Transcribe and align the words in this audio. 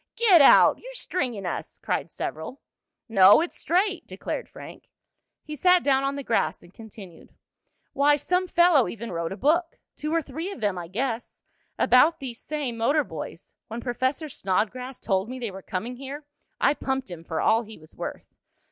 "Get 0.15 0.41
out! 0.41 0.79
You're 0.79 0.95
stringing 0.95 1.45
us!" 1.45 1.77
cried 1.77 2.09
several. 2.11 2.59
"No, 3.07 3.39
it's 3.39 3.55
straight!" 3.55 4.07
declared 4.07 4.49
Frank. 4.49 4.89
He 5.43 5.55
sat 5.55 5.83
down 5.83 6.03
on 6.03 6.15
the 6.15 6.23
grass 6.23 6.63
and 6.63 6.73
continued: 6.73 7.35
"Why, 7.93 8.15
some 8.15 8.47
fellow 8.47 8.87
even 8.87 9.11
wrote 9.11 9.31
a 9.31 9.37
book 9.37 9.77
two 9.95 10.11
or 10.11 10.23
three 10.23 10.51
of 10.51 10.59
them 10.59 10.75
I 10.75 10.87
guess 10.87 11.43
about 11.77 12.19
these 12.19 12.39
same 12.41 12.77
motor 12.77 13.03
boys. 13.03 13.53
When 13.67 13.79
Professor 13.79 14.27
Snodgrass 14.27 14.99
told 14.99 15.29
me 15.29 15.37
they 15.37 15.51
were 15.51 15.61
coming 15.61 15.97
here 15.97 16.25
I 16.59 16.73
pumped 16.73 17.11
him 17.11 17.23
for 17.23 17.39
all 17.39 17.61
he 17.61 17.77
was 17.77 17.95
worth. 17.95 18.33